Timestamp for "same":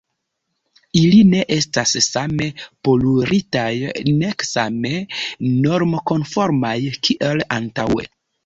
2.05-2.47, 4.53-4.95